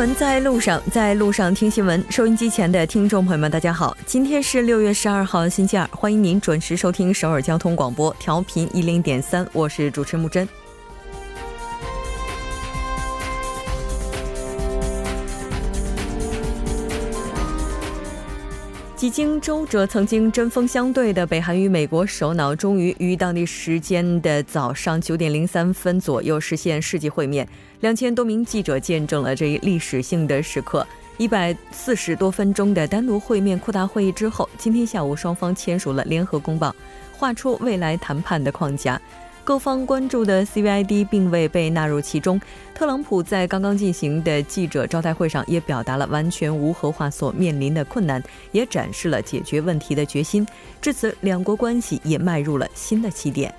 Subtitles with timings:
[0.00, 2.02] 新闻在路上，在路上听新闻。
[2.08, 10.48] 收音机前的听众朋友们，大家好，今天是六月十二号，星期二，欢迎您准时收听首尔交通广播，调频一零点三，我是主持木真。
[18.96, 27.46] 几经周折，曾经针锋相对的北韩与美国首脑，终于于当地时间的早上九点零三分左右实现世纪会面。
[27.80, 30.86] 两千多名记者见证了这一历史性的时刻。
[31.16, 36.74] 一百四十多分钟的单独会面扩大会议之后，今天下午双方签署了联合公报，
[37.16, 39.00] 画出未来谈判的框架。
[39.44, 42.40] 各方关注的 CVID 并未被纳入其中。
[42.74, 50.46] 特朗普在刚刚进行的记者招待会上也表达了完全无核化所面临的困难，也展示了解决问题的决心。
[50.80, 53.52] 至此，两国关系也迈入了新的起点。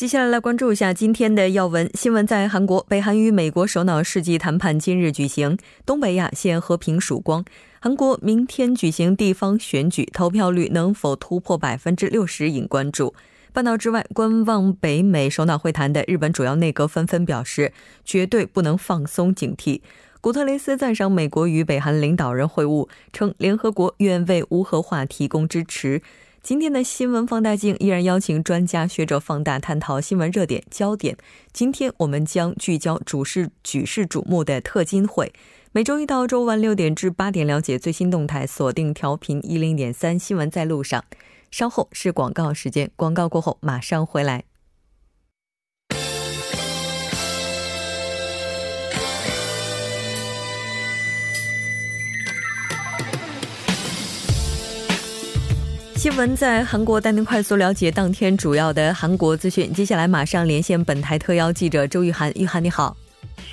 [0.00, 2.26] 接下来来关注一下今天的要闻新闻。
[2.26, 7.44] 在韩国，北韩与美国首脑世纪谈判今日举行，东北亚现和平曙光。
[7.80, 13.14] 韩国明天举行地方选举，投票率能否突破百分之六十引关注。
[13.52, 19.82] 半岛之外，观望北美首脑会谈的日本主要内阁纷纷表示，绝对不能放松警惕。
[20.22, 26.00] 古特雷斯赞赏美国与北韩领导人会晤，称联合国愿为无核化提供支持。
[26.42, 31.16] 今天的新闻放大镜依然邀请专家学者放大探讨新闻热点焦点。
[31.52, 35.32] 今天我们将聚焦主事举世瞩目的特金会。
[35.72, 41.04] 每周一到周五晚六点至八点了解最新动态，锁定调频一零点三新闻在路上。
[41.50, 44.44] 稍后是广告时间，广告过后马上回来。
[56.00, 59.70] 新闻在韩国，带您快速了解当天主要的韩国资讯。
[59.70, 62.96] 接下来马上连线本台特邀记者周玉涵，玉涵你好，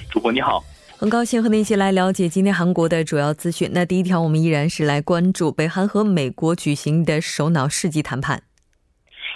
[0.09, 0.63] 主播你好，
[0.95, 3.69] 很高兴和您一起来了解今天韩国的主要资讯。
[3.73, 8.41] 那第一条，我们依然是来关注北韩和美国举行的首脑世纪谈判。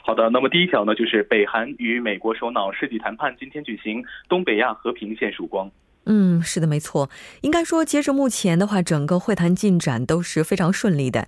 [0.05, 5.69] 好的，那么第一条呢，就是北韩与美国首脑世纪谈判今天举行，东北亚和平现曙光。
[6.05, 7.09] 嗯，是的，没错，
[7.41, 11.27] 应该说截至目前的话，整个会谈进展都是非常顺利的。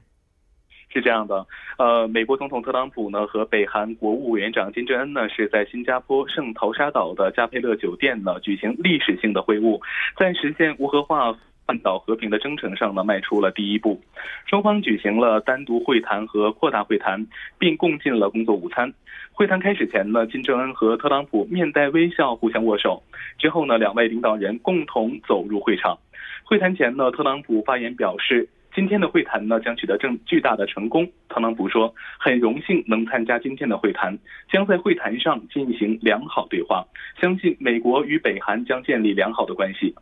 [0.93, 1.43] 是这样的，
[1.79, 9.81] 呃，美国总统特朗普呢和北韩国务委员长金正恩呢是在新加坡圣淘沙岛的加佩勒酒店呢举行历史性的会晤，
[10.15, 13.99] 在实现无核化半岛和平的征程上呢迈出了第一步。
[14.45, 17.25] 双方举行了单独会谈和扩大会谈，
[17.57, 18.93] 并共进了工作午餐。
[19.31, 23.01] 会谈开始前呢，金正恩和特朗普面带微笑互相握手，
[23.39, 25.97] 之后呢，两位领导人共同走入会场。
[26.43, 28.47] 会谈前呢，特朗普发言表示。
[28.75, 31.07] 今天的会谈呢将取得正巨大的成功。
[31.29, 34.17] 特朗普说：“很荣幸能参加今天的会谈，
[34.51, 36.85] 将在会谈上进行良好对话，
[37.21, 39.93] 相信美国与北韩将建立良好的关系。”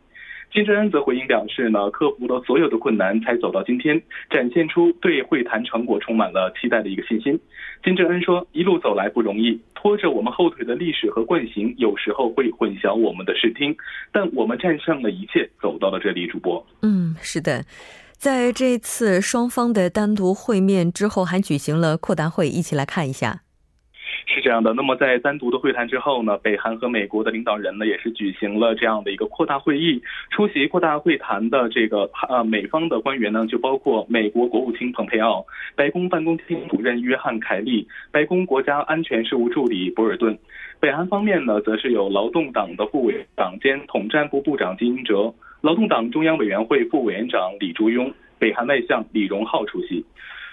[0.52, 7.38] 金正恩则回应表示：“呢，克服了所有的困难才走到今天，展现出对会谈成果充满了期待的一个信心。”
[7.82, 13.74] 金正恩说：“一路走来不容易，拖着我们后腿的历史和惯行有时候会混淆我们的视听，
[14.12, 17.64] 但我们战胜了一切，走到了这里。”主播，嗯，是的。
[18.22, 23.40] 在这次双方的单独会面之后，还举行了扩大会，一起来看一下。
[24.28, 30.00] 是这样的，那么在单独的会谈之后呢，北韩和美国的领导人呢也是举行了这样的一个扩大会议。
[30.30, 35.44] 出席扩大会谈的这个呃美方的官员呢，就包括美国国务卿蓬佩奥、
[35.74, 40.38] 白宫办公厅主任约翰凯利、白宫国家安全事务助理博尔顿。
[40.78, 45.34] 北韩方面呢，则是有劳动党的副委员长兼统战部部长金英哲。
[45.62, 50.04] 劳动党中央委员会副委员长李竹庸、北韩外相李荣浩出席。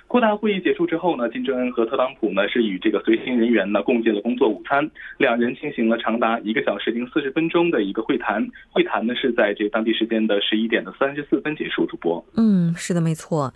[0.09, 4.89] 扩大会议结束之后呢，金正恩和特朗普呢是与这个随行人员呢共进了工作午餐，
[5.19, 8.43] 两人进行了长达一个小时零四十分钟的一个会谈。
[8.71, 11.85] 会谈呢是在这当地时间的十一点的三十四分结束。
[11.85, 13.53] 主播，嗯，是的，没错。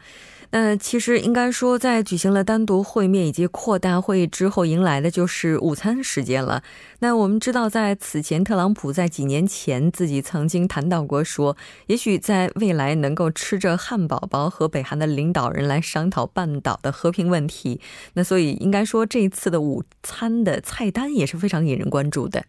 [0.56, 6.62] 那其实应该说，在举行了单独会面以及扩大会议之后，迎来的就是午餐时间了。
[7.00, 11.58] 那我们知道，在此前，特朗普在几年前自己曾经谈到过，说
[11.88, 17.80] 也许在未来能够吃着汉堡包和北韩的领导人来商讨办半岛的和平问题。
[18.16, 22.46] 那所以应该说，这一次的午餐的菜单也是非常引人关注的。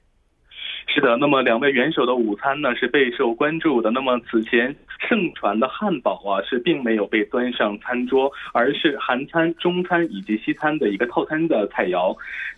[0.86, 3.90] 是的，那么两位元首的午餐呢是备受关注的。
[3.90, 12.16] 那么此前盛传的汉堡啊是并没有被端上餐桌，而是韩餐、中餐以及西餐的一个套餐的菜肴。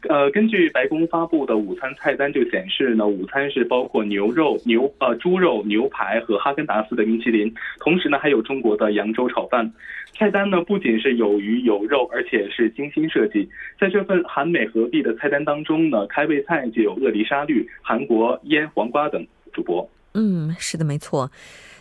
[0.09, 9.73] 呃，根据白宫发布的午餐菜单就显示呢，午餐是包括牛肉、牛呃猪肉、牛排和哈根达斯的冰淇淋，同时呢还有中国的扬州炒饭。
[10.13, 13.49] 菜单呢不仅是有鱼有肉，而且是精心设计。
[13.79, 19.27] 在这份韩美合璧的菜单当中呢，开胃菜就有鳄梨沙律、韩国国腌黄瓜等。
[19.53, 21.31] 主播，嗯，是的，没错。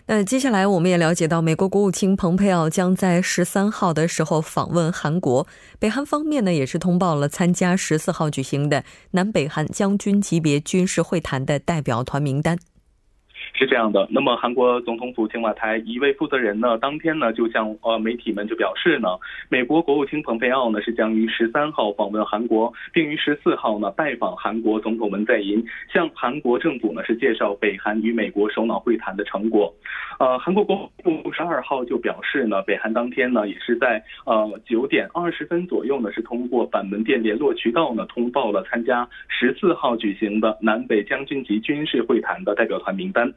[0.07, 5.45] 那接下来我们也了解到，美国国务卿蓬佩奥将在十三号的时候访问韩国。
[5.77, 12.57] 北韩方面呢也是通报了参加十四号举行的南北韩将军级别军事会谈的代表团名单。
[13.57, 19.07] 是这样的，那么韩国总统府青瓦台一位负责人呢，当天呢就向呃媒体们就表示呢，
[19.47, 25.63] 美国国务卿蓬佩奥呢是将于十三号访问韩国，并于十四号呢拜访韩国总统文在寅，
[25.93, 29.73] 向韩国政府呢是介绍北韩与美国首脑会谈的成果。
[30.17, 43.33] 呃，韩国国防部十二号就表示呢，北韩当天呢也是在呃九点二十分左右呢是通过板门店联络渠道呢通报了参加十四号举行的南北将军级军事会谈的代表团名单。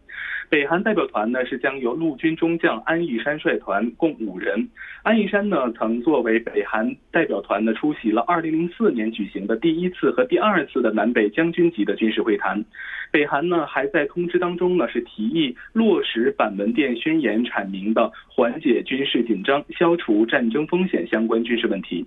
[0.51, 4.69] 北韩代表团呢是将由陆军中将安义山率团，共五人。
[5.03, 12.65] 安义山呢曾作为北韩代表团呢出席了2004年举行的第一次和第二次的南北将军级的军事会谈。
[13.11, 22.05] 北韩呢还在通知当中呢是提议落实板门店宣言阐明的缓解军事紧张、消除战争风险相关军事问题。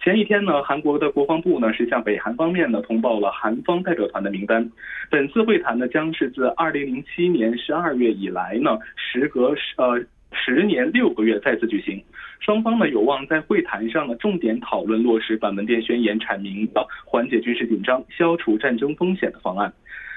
[0.00, 4.68] 前一天呢，韩国的国防部呢是向北韩方面呢通报了韩方代表团的名单。
[5.10, 10.02] 本次会谈呢将是自2007年12二月以来呢时隔呃
[10.32, 12.02] 十年六个月再次举行。
[12.40, 19.70] 双方呢有望在会谈上呢重点讨论落实板门店宣言阐明的缓解军事紧张、消除战争风险的方案。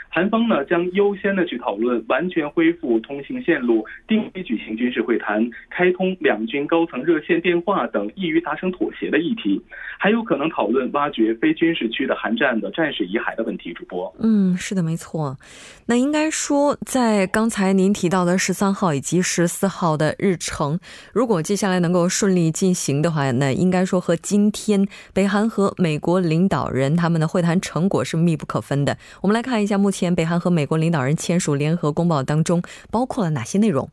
[0.10, 9.62] 韩方呢将优先的去讨论完全恢复通信线路、定期举行军事会谈、开通两军高层热线电话等易于达成妥协的议题，
[10.00, 13.72] 还有可能讨论挖掘非军事区的韩战的战士遗骸的问题。
[13.74, 15.38] 主播，嗯，是的，没错。
[15.86, 20.80] 那应该说，在刚才您提到的十三号以及十四号的日程，
[21.14, 28.98] 如果接下来能够顺利进行的话，那应该说和今天北韩和美国领导人他们的会谈成果是密不可分的。
[29.22, 29.97] 我们来看一下目前。
[29.98, 32.62] 前北韩和美国领导人签署联合公报当中
[32.92, 33.90] 包括了哪些内容？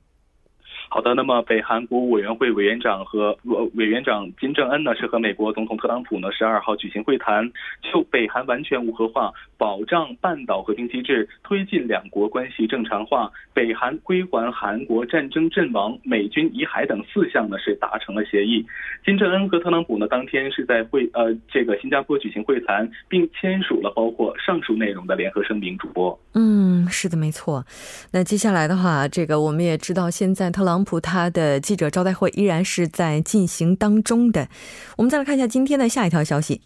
[0.94, 3.36] 好的，那么北韩国务委员会委员长和
[3.74, 7.50] 委员长金正恩呢，是和美国总统特朗普呢十二号举行会谈，
[7.82, 18.64] 就北韩完全无核化、保障半岛和平机制、推进两国关系正常化、北韩归还韩国战争阵亡美军遗骸等四项呢是达成了协议。
[19.04, 25.76] 金正恩和特朗普呢当天是在会呃这个新加坡举行会谈，并签署了包括上述内容的联合声明。
[25.76, 27.64] 主播，嗯，是的，没错。
[28.12, 34.48] 那接下来的话，这个我们也知道，现在特朗普他的记者招待会依然是在进行当中的。
[34.96, 36.60] 我们再来看一下今天的下一条消息。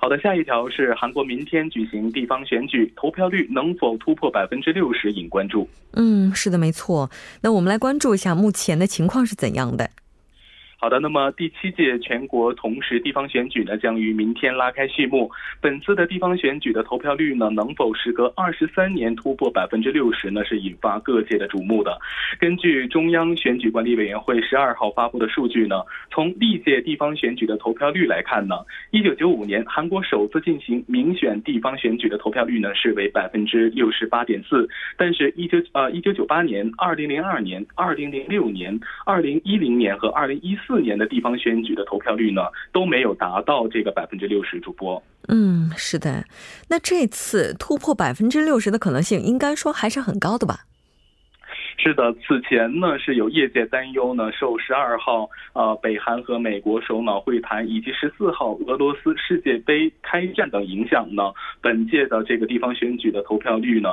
[0.00, 5.66] 好的，下一条是韩国明天举行地方选举，投票率能否突破百分之六十引关注。
[5.92, 7.10] 嗯，是的，没错。
[7.40, 9.88] 那我们来关注一下目前的情况是怎样的。
[10.76, 15.30] 好的，那么第七届全国同时地方选举呢，将于明天拉开序幕。
[15.60, 20.44] 本次的地方选举的投票率呢，能否时隔二十三年突破百分之六十呢？
[20.44, 21.98] 是引发各界的瞩目的。
[22.38, 25.76] 根据中央选举管理委员会十二号发布的数据呢，
[26.10, 28.56] 从历届地方选举的投票率来看呢，
[28.90, 40.63] 一九九五年韩国首次进行民选地方选举的投票率呢是为百分之六十八点四，但是，一九呃一九九八年、二零零二年、二零零六年、二零一零年和二零一四。
[40.66, 42.42] 四年的地方选举的投票率呢
[42.72, 44.54] 都没有达到这个百分之六十。
[44.64, 46.24] 主播，嗯，是的，
[46.70, 50.60] 那这次突破百分之六十的可能性，应该说还是很高的吧？
[51.76, 61.24] 是的，此前呢是有业界担忧呢，受十二号呃北韩和美国首脑会谈以及十四号俄罗斯世界杯开战等影响呢，
[61.60, 63.90] 本届的这个地方选举的投票率呢。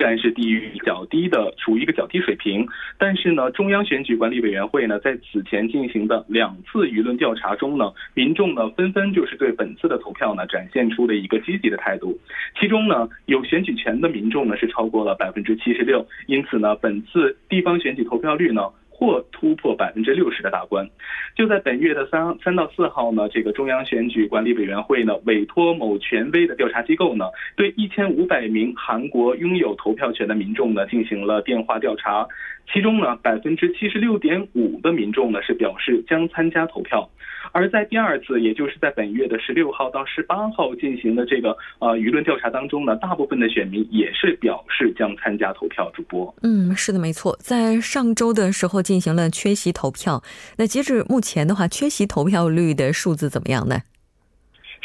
[0.00, 2.66] 虽然是低于较低的，处于一个较低水平，
[2.96, 12.18] 但是呢，中央选举管理委员会呢，在此前进行的两次舆论调查中呢，民众呢纷纷就是对本次的投票呢展现出了一个积极的态度，
[12.58, 18.62] 其中呢，有选举权的民众呢是超过了百分之七十六，因此呢，本次地方选举投票率呢。
[19.00, 20.86] 或突破百分之六十的大关，
[21.34, 27.24] 就在本月的三三到四号呢，这个中央选举管理委员会呢委托某权威的调查机构呢，
[27.56, 32.28] 对一千五百名韩国拥有投票权的民众呢进行了电话调查，
[32.70, 37.08] 其中呢百分之七十六点五的民众呢是表示将参加投票，
[37.52, 45.90] 而在第二次，也就是在本月的十六号到十八号进行的这个呃舆论调查当中呢，大部分的选民也是表示将参加投票。
[45.92, 50.22] 主播，嗯，是的，没错，在上周的时候进行了缺席投票。
[50.56, 53.80] 那截至目前的话，缺席投票率的数字怎么样呢？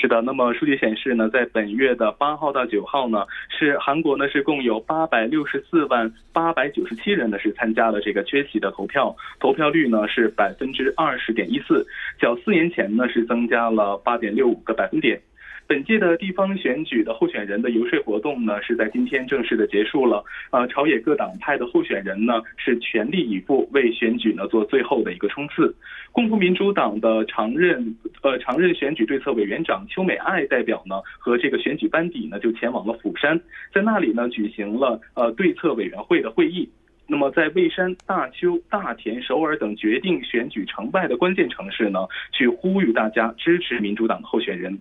[0.06, 11.84] 是的，那么数据显示呢，在本月的八号到九号呢，是韩国呢是共有八百六十四万八百九十七人呢是参加了这个缺席的投票，投票率呢是百分之二十点一四，
[12.20, 15.20] 较四年前呢是增加了八点六五个百分点。
[15.68, 20.24] 本届的地方选举的候选人的游说活动呢，是在今天正式的结束了。
[20.52, 25.76] 呃，朝野各党派的候选人呢，是全力以赴为选举呢做最后的一个冲刺。
[26.12, 33.40] 共同民主党的常任呃常任选举对策委员长邱美爱代表呢，和这个选举班底呢，就前往了釜山，
[33.74, 36.70] 在那里呢举行了呃对策委员会的会议。
[37.08, 42.00] 那么在蔚山、大邱、大田、首尔等决定选举成败的关键城市呢，
[42.32, 44.80] 去呼吁大家支持民主党候选人。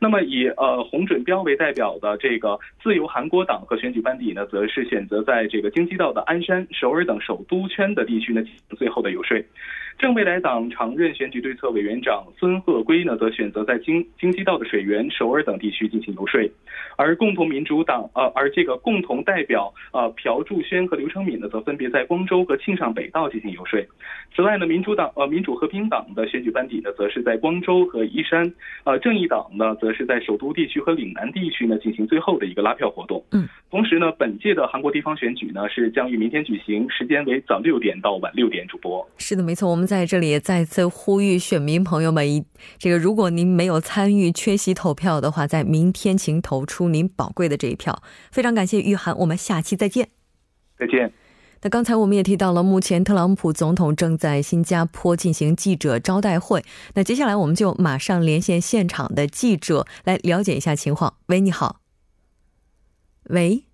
[0.00, 9.36] 那么以呃洪准标为代表的这个自由韩国党和选举班底呢，则是选择在这个京畿道的鞍山、首尔等首都圈的地区呢进行最后的游说。
[9.98, 16.40] 正未来党常任选举对策委员长孙鹤圭呢，则选择在京京畿道的水源、首尔等地区进行游说。
[16.96, 23.80] 而共同民主党呃，而这个共同代表呃朴柱轩和刘成敏呢，则分别在光州和庆尚北道进行游说。
[24.34, 28.52] 此外呢，民主党呃民主和平党的选举班底呢，则是在光州和宜山。
[28.84, 33.24] 呃，正义党呢，则是在首都地区和岭南地区呢进行最后的一个拉票活动。
[33.32, 38.66] 嗯，同时呢，本届的韩国地方选举呢，是将于明天举行，时间为早六点到晚六点。
[38.66, 39.85] 主播是的，没错，我们。
[39.86, 42.44] 在这里再次呼吁选民朋友们，一
[42.78, 48.02] 这个如果您没有参与缺席投票的话，在明天请投出您宝贵的这一票。
[48.30, 50.08] 非常感谢玉涵，我们下期再见。
[50.78, 51.12] 再见。
[51.62, 56.64] 那刚才我们也提到了，目前特朗普总统正在新加坡进行记者招待会。
[56.94, 61.14] 那接下来我们就马上连线现场的记者来了解一下情况。
[61.26, 61.80] 喂，你好。
[63.30, 63.65] 喂。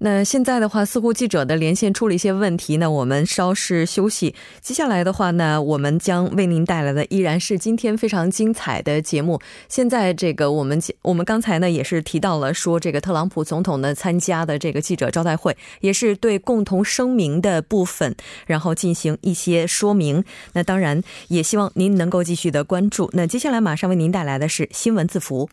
[0.00, 4.32] 那现在的话，似乎记者的连线出了一些问题，那我们稍事休息。
[4.60, 9.40] 接下来的话呢，我们将为您带来的依然是今天非常精彩的节目。
[9.68, 18.14] 现在这个我们我们刚才呢也是提到了说，这个特朗普总统呢参加的这个记者招待会，也是对共同声明的部分，
[18.46, 20.22] 然后进行一些说明。
[20.52, 23.10] 那当然也希望您能够继续的关注。
[23.14, 25.50] 那接下来马上为您带来的是新闻字符。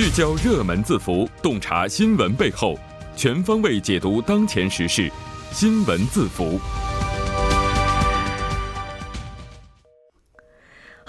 [0.00, 2.74] 聚焦热门字符，洞察新闻背后，
[3.14, 5.12] 全方位解读当前时事。
[5.52, 6.58] 新闻字符。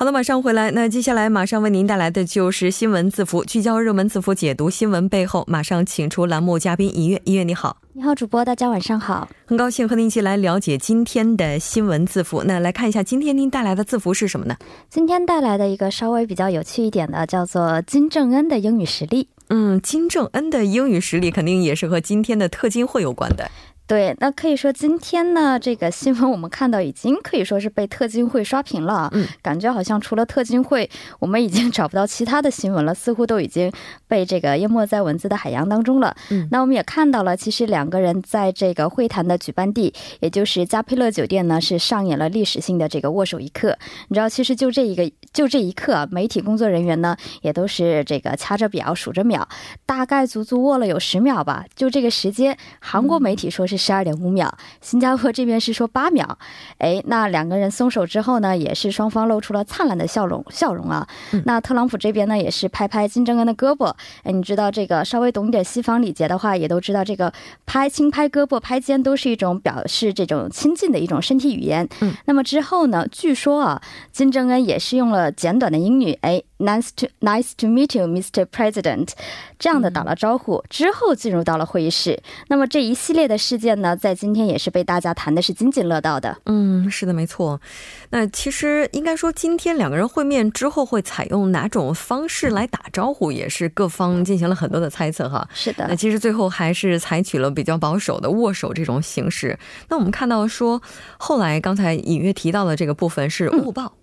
[0.01, 0.72] 好的，马上回来。
[0.72, 5.46] 那接下来马上为您带来的就是新闻字符，聚焦热门字符，解读新闻背后。
[5.48, 7.77] 马上请出栏目嘉宾一月，一月你好。
[7.93, 9.29] 你好，主播，大家晚上好。
[9.46, 12.41] 很高兴和您一起来了解今天的新闻字符。
[12.48, 14.58] 那来看一下，今天您带来的字符是什么呢？
[14.89, 19.27] 今天带来的一个稍微比较有趣一点的，叫做金正恩的英语实力。
[19.50, 23.51] 嗯，金正恩的英语实力肯定也是和今天的特金会有关的。
[23.92, 29.10] 对，那可以说今天呢，这个新闻我们看到已经可以说是被特金会刷屏了。
[29.12, 33.70] 嗯，感觉好像除了特金会，我们已经 找不到其他的新闻了，似乎都已经
[34.08, 36.16] 被这个淹没在文字的海洋当中了。
[36.30, 43.78] 嗯，那我们也看到了，其实两个人在这个会谈的举办地，也就是加佩勒酒店呢，是上演了历史性的这个握手一刻。
[44.08, 49.46] 你知道，其实就这一个，就这一刻，媒体工作人员呢，也都是这个掐着表数着秒，
[49.86, 51.66] 大概足足握了有十秒吧。
[51.76, 53.81] 就这个时间，韩国媒体说是。
[53.82, 54.48] 十二点五秒，
[54.80, 56.38] 新加坡这边是说八秒，
[56.78, 61.08] 哎，那两个人松手之后呢，也是双方露出了灿烂的笑容，笑容啊。
[61.46, 63.92] 那特朗普这边呢，也是拍拍金正恩的胳膊，
[64.24, 67.34] 哎，你知道这个稍微懂一点西方礼节的话，也都知道这个
[67.66, 71.90] 拍轻拍胳膊、拍肩都是一种表示这种亲近的一种身体语言。
[72.02, 76.44] 嗯，那么之后呢，据说啊，金正恩也是用了简短的英语，哎。
[76.62, 78.46] Nice to nice to meet you, Mr.
[78.46, 79.14] President。
[79.58, 82.22] 这样的打了招呼之后，进入到了会议室。
[82.50, 86.38] 那么这一系列的事件呢，在今天也是被大家谈的是津津乐道的。
[86.46, 87.60] 嗯，是的，没错。
[88.10, 95.48] 那其实应该说，今天两个人会面之后会采用哪种方式来打招呼，也是各方进行了很多的猜测哈。
[95.54, 95.86] 是的。
[95.88, 99.58] 那其实最后还是采取了比较保守的握手这种形式。
[99.88, 100.82] 那我们看到说，
[101.18, 103.94] 后来刚才隐约提到的这个部分是握抱。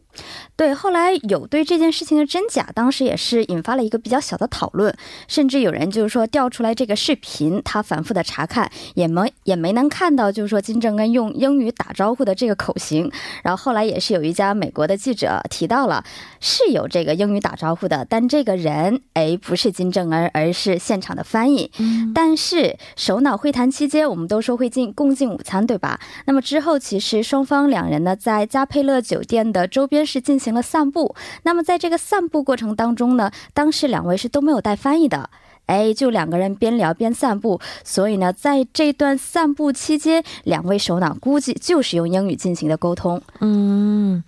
[0.56, 4.94] 对，后来有对这件事情的真假，当时也是引发了一个比较小的讨论，
[5.28, 13.10] 甚至有人就是说调出来这个视频，他反复的查看，也没也没能看到就是说金正恩用英语打招呼的这个口型。
[13.42, 16.02] 然后后来也是有一家美国的记者提到了
[16.40, 21.70] 是有这个英语打招呼的，但这个人哎不是金正恩，而是现场的翻译。
[22.14, 26.00] 但是首脑会谈期间，我们都说会进共进午餐，对吧？
[26.26, 30.48] 那么之后其实双方两人呢在加佩勒酒店的周边是进行。
[30.52, 35.28] 了散步，那么在这个散步过程当中呢，当时两位是都没有带翻译的。
[35.68, 43.20] 哎，就两个人边聊边散步，所以呢，在这段散步期间，两位首脑估计就是用英语进行的沟通。
[43.40, 44.24] 嗯，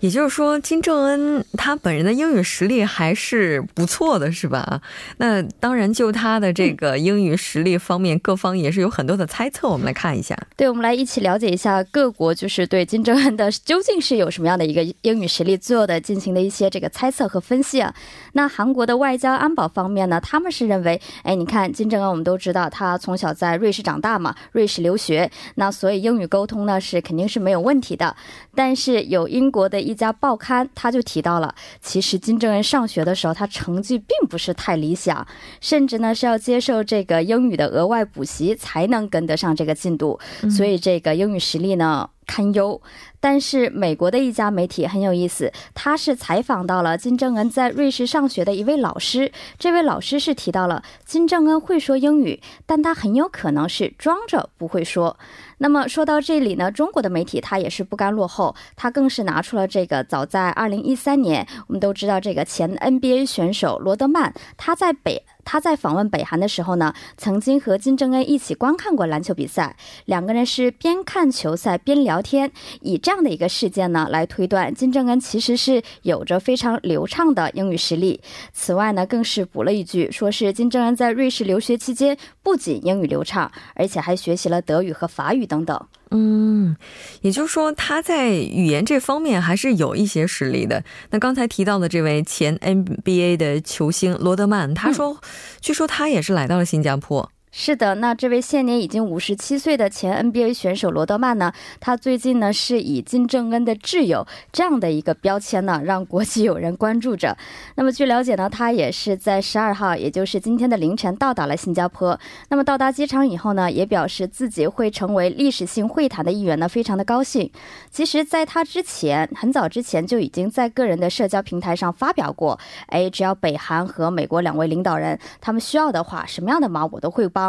[0.00, 4.82] 也就是说，金正恩他本人的英语实力还是不错的，是吧？
[5.16, 9.66] 那当然，就他的这个英语实力方面，各方也是有很多的猜测。
[9.70, 17.94] 我们来看一下， 对，我们来一起了解一下各国就是对金正恩的究竟是有什么样的一个英语实力做的进行的一些这个猜测和分析啊。
[18.34, 20.81] 那韩国的外交安保方面呢，他们是认。
[20.81, 20.81] 为
[21.22, 28.14] 哎，你看金正恩，我们都知道他从小在瑞士长大嘛，瑞士留学，那所以英语沟通呢是肯定是没有问题的。
[28.54, 35.26] 但是有英国的一家报刊，他就提到了，其实金正恩上学的时候，他成绩并不是太理想，
[35.60, 40.18] 甚至呢是要接受这个英语的额外补习才能跟得上这个进度，
[40.50, 42.08] 所以这个英语实力呢。
[42.26, 42.80] 堪忧，
[43.20, 49.32] 但是美国的一家媒体很有意思，他是采访到了金正恩在瑞士上学的一位老师。
[49.58, 55.16] 这位老师是提到了金正恩会说英语，但他很有可能是装着不会说。
[55.58, 65.24] 那么说到这里呢，中国的媒体他也是不甘落后，他更是拿出了这个早在二零一三年，我们都知道这个前 NBA 选手罗德曼，他在北。
[65.44, 78.20] 他在访问北韩的时候呢，曾经和金正恩一起观看过篮球比赛，两个人是边看球赛边聊天，以这样的一个事件呢来推断，金正恩其实是有着非常流畅的英语实力。
[78.52, 85.86] 此外呢，更是补了一句，说是金正恩在瑞士留学期间不仅英语流畅，而且还学习了德语和法语等等。
[86.12, 86.76] 嗯，
[87.22, 90.84] 也就是说他在语言这方面还是有一些实力的。
[91.10, 95.18] 那刚才提到的这位前 NBA 的球星罗德曼，他说，
[95.60, 97.30] 据说他也是来到了新加坡。
[97.54, 101.52] 是的，那这位现年已经五十七岁的前 NBA 选手罗德曼呢？
[101.80, 107.36] 他最近呢是以金正恩的挚友这样的一个标签呢，让国际友人关注着。
[107.74, 112.18] 那么据了解呢，他也是在十二号，也就是今天的凌晨到达了新加坡。
[112.48, 117.50] 那么到达机场以后呢，也表示自己会成为历史性会谈的一员呢，非常的高兴。
[117.90, 127.41] 其实，在他之前，很早之前就已经在个人的社交平台上发表过，哎，只要北韩和美国两位领导人他们需要的话，什么样的忙我都会帮。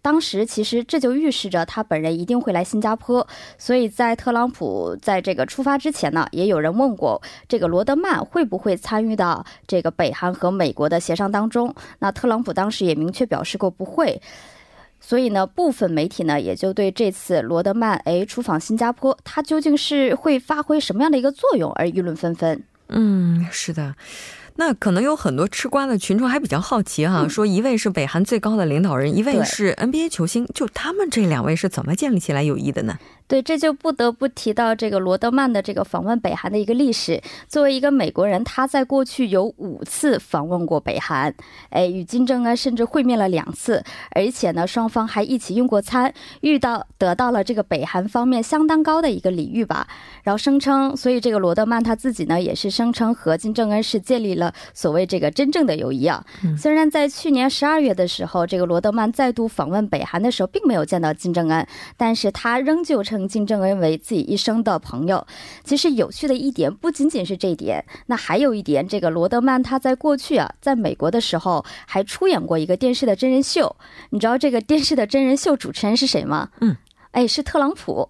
[0.00, 3.26] 当时其实这就预示着他本人一定会来新加坡，
[3.58, 11.74] 所以在特朗普在这个出发之前呢，也有人问过这个罗德曼会不会参与到这个北韩和美国的协商当中。
[11.98, 14.20] 那特朗普当时也明确表示过不会，
[15.00, 22.62] 所以呢，部分媒体呢也就对这次罗德曼哎出访新加坡，他究竟是会发挥什么样的一个作用而议论纷纷。
[22.88, 23.94] 嗯，是的。
[24.56, 32.98] 那可能有很多吃瓜的群众还比较好奇哈，说一位是北韩最高的领导人，一位是 NBA 球星，就他们这两位是怎么建立起来友谊的呢？
[33.28, 37.20] 对，这就不得不提到这个罗德曼的这个访问北韩的一个历史。
[37.48, 41.34] 作为一个美国人，他在过去有五次访问过北韩，
[41.70, 49.88] 哎，与金正恩甚至会面了两次，而且呢，双方还一起用过餐，遇到得到了这个北韩方面相当高的一个礼遇吧。
[50.22, 56.24] 然后声称，所以这个罗德曼他自己呢，也是声称和金正恩是建立了所谓这个真正的友谊啊。
[56.56, 63.15] 虽然在去年十二月的时候，这个罗德曼再度访问北韩的时候，并没有见到金正恩，但是他仍旧称。
[63.28, 65.24] 金正恩为自己一生的朋友，
[65.62, 73.76] 其实有趣的一点不仅仅是这一点，那还有一点，这个罗德曼他在过去啊，在美国的时候还出演过一个电视的真人秀。
[74.10, 76.48] 你知道这个电视的真人秀主持人是谁吗？
[76.60, 76.76] 嗯，
[77.12, 78.08] 哎，是特朗普。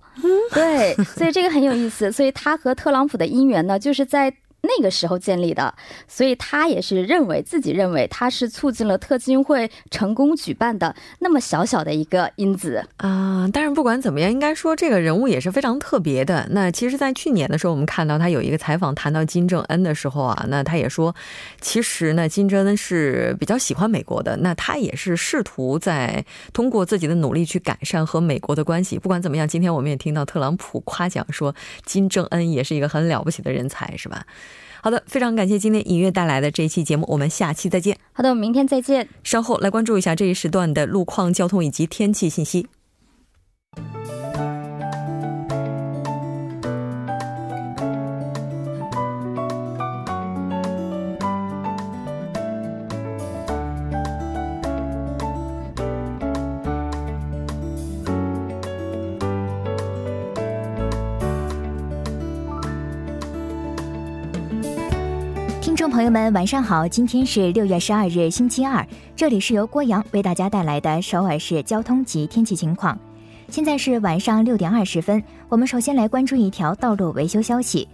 [0.54, 2.10] 对，所以这个很有意思。
[2.10, 4.32] 所以他和特朗普的姻缘呢，就是在。
[4.62, 5.74] 那个时候建立的，
[6.08, 13.48] 所以他也是认为自己认为他是促进了特金会成功举办的那么小小的一个因子啊。
[13.52, 16.48] 但是不管怎么样，应该说这个人物也是非常特别的。
[16.50, 21.14] 那其实，在去年的时候，我们看到他有一个采访谈到金正恩的时候啊，那他也说，
[21.60, 24.36] 其实呢，金正恩是比较喜欢美国的。
[24.38, 28.98] 那他也是试图在通过自己的努力去改善和美国的关系。
[28.98, 34.26] 不管怎么样，今天我们也听到特朗普夸奖说，金正恩也是一个很了不起的人才，是吧？
[34.82, 37.98] 好的，非常感谢今天尹月带来的这一期节目，我们下期再见。
[38.12, 39.08] 好的，我们明天再见。
[39.24, 42.66] 稍后来关注一下这一时段的路况、交通以及天气信息。
[65.76, 66.88] 听众朋友们，晚上好！
[66.88, 68.82] 今天是六月十二日，星期二。
[69.14, 72.98] 这里是由郭阳为大家带来的首尔市交通及天气情况。
[73.50, 77.86] 现在是晚上六点二十分，我们首先来关注一条道路维修消息：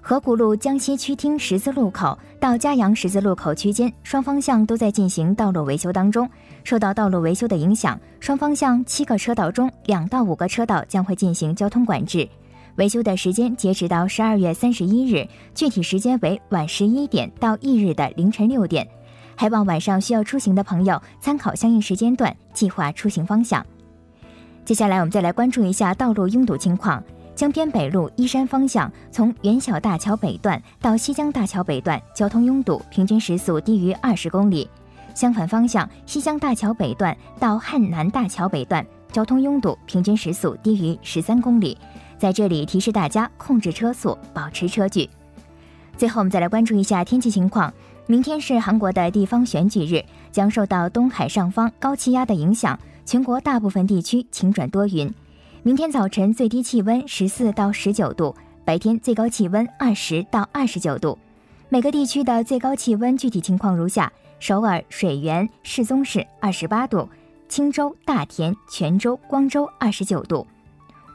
[0.00, 6.26] 河谷路江西区厅十字路口到嘉阳十字路口区间，双方向都在进行道路维修当中。
[6.64, 12.26] 受到道路维修的影响，双方向七个车道中两到五个车道将会进行交通管制。
[12.76, 18.86] 维修的时间截止到十二月三十一日，具体时间为晚十一点到翌日的凌晨六点。
[19.34, 23.64] 还望晚上需要出行的朋友参考相应时间段计划出行方向。
[24.64, 27.02] 接下来我们再来关注一下道路拥堵情况。
[27.34, 34.68] 江边北路依山方向，从元小大桥北段到西江大桥北段交通拥堵，平均时速低于二十公里。
[35.14, 41.76] 相反方向，西江大桥北段到汉南大桥北段交通拥堵，平均时速低于十三公里。
[42.18, 45.08] 在这里提示大家控制车速，保持车距。
[45.96, 47.72] 最后，我们再来关注一下天气情况。
[48.06, 55.12] 明天是韩国的地方选举日，将受到东海上方高气压的影响，全国大部分地区晴转多云。
[55.62, 61.18] 明天早晨最低气温十四到十九度，白天最高气温二十到二十九度。
[61.68, 67.08] 每个地区的最高气温具体情况如下：首尔、水源、世宗市二十八度，
[67.48, 70.46] 青州、大田、全州、光州二十九度。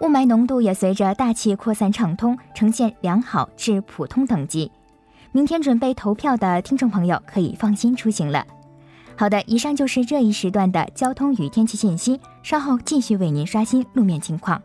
[0.02, 4.72] 雾霾浓度也随着大气扩散畅通，呈现良好至普通等级。
[5.32, 8.44] 明天准备投票的听众朋友可以放心出行了。
[9.16, 14.60] 好的，以上就是这一时段的交通与天气信息，稍后继续为您刷新路面情况。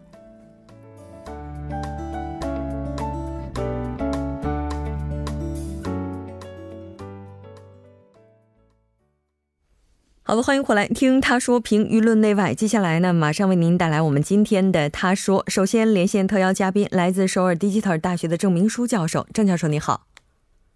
[10.29, 12.53] 好的，欢迎回来听他说评舆论内外。
[12.53, 15.45] 接下来呢，马上为您带来我们今天的他说。
[15.47, 19.25] 首先连线特邀嘉宾，来自首尔 Digital 大学的郑明书教授。
[19.33, 20.09] 郑教授，你好。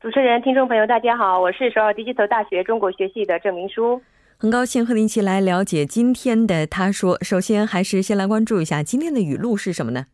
[0.00, 4.00] 主持人、听众朋友，大家好，我是首尔 Digital 大学中国学系的郑明书。
[4.36, 7.18] 很高兴和您一起来了解今天的他说。
[7.24, 10.06] 首先，还是先来关注一下今天的语录是什么呢？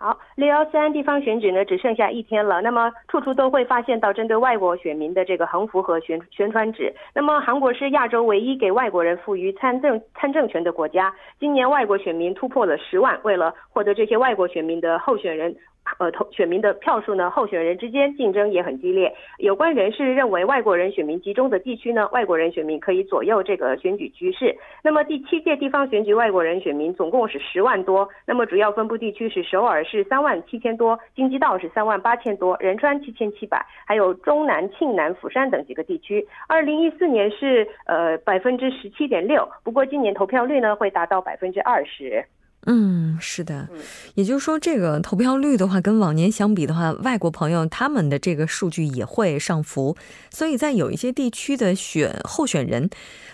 [0.00, 2.62] 好，六幺三地方选举呢，只剩下一天了。
[2.62, 6.94] 那么处处都会发现到针对外国选民的这个横幅和宣宣传纸。
[7.12, 11.12] 那么韩国是亚洲唯一给外国人赋予参政参政权的国家。
[11.40, 15.52] 今年外国选民突破了十万，为了获得这些外国选民的候选人。
[15.98, 17.30] 呃，投选民的票数呢？
[17.30, 19.12] 候选人之间竞争也很激烈。
[19.38, 24.56] 有关人士认为，外国人选民集中的地区呢，外国人选民可以左右这个选举局势。
[24.82, 28.08] 那么第七届地方选举外国人选民总共是十万多。
[28.26, 36.26] 那么主要分布地区是首尔是三万七千多，京畿道是三万八千多，仁川七千七百，还有中南、庆南、釜山等几个地区。
[36.46, 42.24] 二零一四年是呃百分之十七点六，不过今年投票率呢会达到百分之二十。
[42.66, 43.68] 嗯，是的，
[44.14, 49.96] 也就是说，这个投票率的话，跟往年相比的话，外国朋友他们的这个数据也会上浮，
[50.30, 52.90] 所以在有一些地区的选候选人，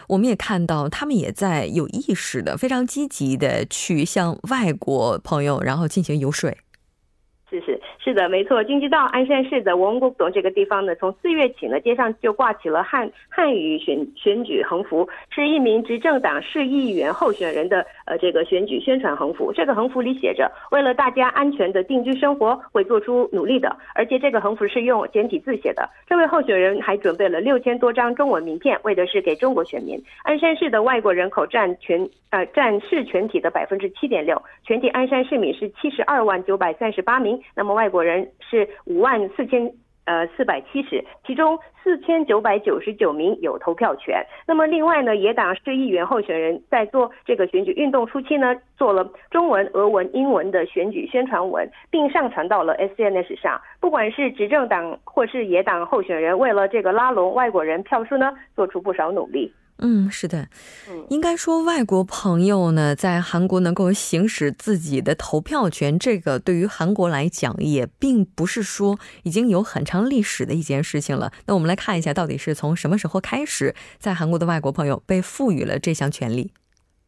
[0.07, 6.55] 我们也看到他们也在有意识的、非常积极的去向外国朋友然后进行游说。
[8.05, 8.15] 是。
[8.15, 8.63] 的，没错。
[8.63, 19.53] 京畿道鞍山市的文谷总这个地方呢，从四月起呢，街上就挂起了汉汉语选选举横幅，是一名执政党市议员候选人的呃这个选举宣传横幅。
[19.53, 25.89] 这个横幅里写着：“为了大家安全的定居生活，会做出努力的。”而且这个横幅是用简体字写的。
[26.07, 30.01] 这位候选人还准备了六千多张中文名片，为的是给中国选民。
[30.23, 37.41] 鞍山市的外国人口占全呃占市全体的百分之七点六，全体鞍山市民是七十二万九百三十八名。
[37.57, 39.71] 那么外国人是五万四千
[40.05, 44.21] 呃四百七十，其中四千九百九十九名有投票权。
[44.49, 53.61] 那么另外呢，野党市议员候选人在做这个选举运动初期呢，做了中文、俄文、英文的选举宣传文，并上传到了 SNS 上。
[53.81, 59.53] 不管是执政党或是野党候选人，为了这个拉拢外国人票数呢，做出不少努力。
[59.79, 60.49] 嗯，是的，
[61.11, 71.33] 应该说外国朋友呢，在韩国能够行使自己的投票权，这个对于韩国来讲，也并不是说已经有很长历史的一件事情了。
[71.47, 76.53] 那我们来看一下，到底是从什么时候开始，在韩国的外国朋友被赋予了这项权利。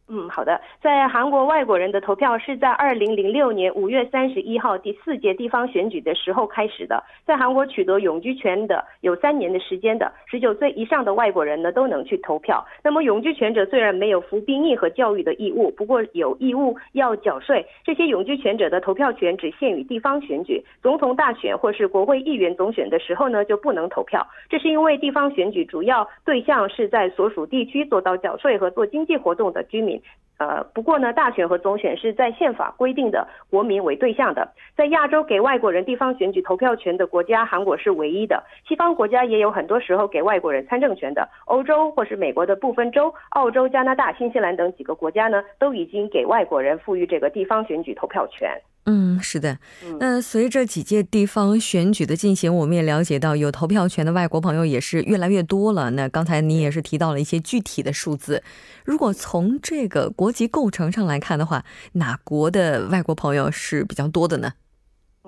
[0.09, 0.61] 嗯，好的。
[0.81, 7.03] 在韩国，外国人的投票是在二零零六年五月三十一号第四届地方选举的时候开始的。
[7.25, 12.65] 在韩国取得永居权的有三年的时间的十九岁以上的外国人呢，都能去投票。
[12.85, 17.67] 那么永居权者虽然没有服兵役和教育的义务，不过有义务要缴税。
[17.83, 24.25] 这些永居权者的投票权只限于地方选举，总统大选或是国会议员总选的时候呢，就不能投票。
[24.49, 29.96] 这是因为地方选举主要对象是在所属地区做到缴税和做经济活动的居民。
[30.39, 34.47] 呃，不过呢，大选和总选是在宪法规定的国民为对象的。
[34.77, 38.45] 在亚洲给外国人地方选举投票权的国家，韩国是唯一的。
[38.69, 41.27] 西方国家也有很多时候给外国人参政权的。
[41.47, 48.61] 欧洲或是美国的部分州、澳洲、加拿大、新西兰等几个国家呢，都已经给外国人赋予这个地方选举投票权。
[48.89, 49.59] 嗯，是的。
[49.99, 55.91] 那随着几届地方选举的进行，我们也了解到有投票权的外国朋友也是越来越多了。
[55.91, 58.45] 那刚才您也是提到了一些具体的数字。
[58.85, 64.53] 如果从这个国籍构成上来看的话，哪国的外国朋友是比较多的呢？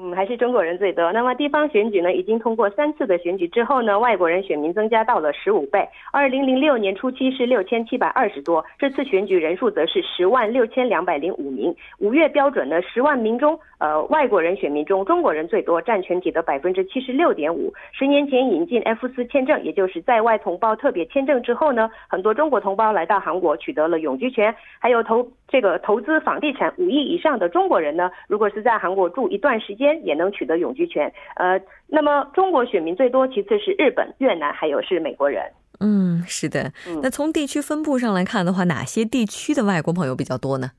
[0.01, 1.11] 嗯，还是中国人最多。
[1.13, 5.85] 那么地方选举呢，已经通过三次的选举之后呢，外国人选民增加到了十五倍。
[6.13, 11.75] 二零零六年初期是六千七百二十多，这次选举人数则是十万六千两百零五名。
[11.99, 17.73] 五月标准呢，十万名中，呃，外国人选民中中国人最多，占全体的百分之七十六点五。
[17.91, 29.88] 十年前引进 F 四签证，也就是在外同胞特别签证之后呢，很多中国同胞来到韩国取得了永居权，还有投这个投资房地产五亿以上的中国人呢，如果是在韩国住一段时间。
[30.05, 35.43] 也能取得永居权，呃，那么中国选民最多，其次是日本、越南，还有是美国人。
[35.81, 36.73] 嗯，是的。
[37.03, 40.73] 那从地区分布上来看的话，哪些地区的外国朋友比较多呢？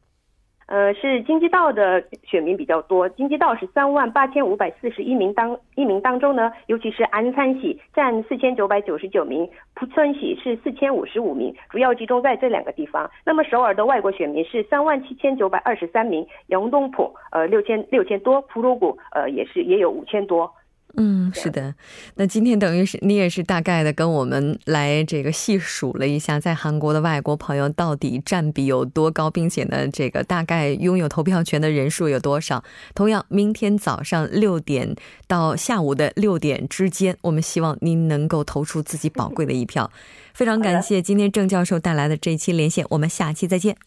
[0.70, 3.10] 呃，是京畿道的选民比较多。
[3.10, 13.10] 京畿道是三万八千五百四十一名当一名当中呢，尤其是安山喜占四千九百九十九名，蒲村喜是四千五十五名，主要集中在这两个地方。
[13.26, 20.54] 那么首尔的外国选民是三万七千九百二十三名，杨东浦呃六千六千多，普鲁谷呃也是也有五千多。
[21.02, 21.74] 嗯，是的，
[22.16, 32.62] 那今天等于是你也是大概的跟我们来这个细数了一下，在韩国的外国朋友到底占比有多高，并且呢，这个大概拥有投票权的人数有多少？
[32.94, 34.94] 同样，明天早上六点
[35.26, 39.90] 到下午的六点之间，我们希望您能够投出自己宝贵的一票。
[40.36, 43.78] 非常感谢今天郑教授带来的这一期连线，我们下期再见。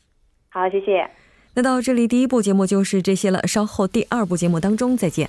[0.49, 1.11] 好，谢谢。
[1.55, 5.29] 那到这里，第一部节目就是这些了，稍后第二部节目当中再见。